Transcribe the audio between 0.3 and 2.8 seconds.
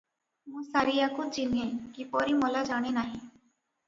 "ମୁଁ ସାରିଆକୁ ଚିହ୍ନେ, କିପରି ମଲା